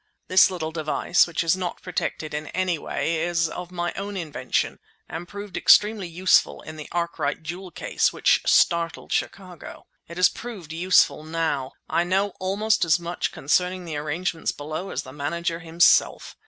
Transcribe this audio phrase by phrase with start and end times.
[0.29, 4.79] This little device, which is not protected in any way, is of my own invention,
[5.07, 9.85] and proved extremely useful in the Arkwright jewel case, which startled Chicago.
[10.07, 11.73] It has proved useful now.
[11.87, 16.35] I know almost as much concerning the arrangements below as the manager himself.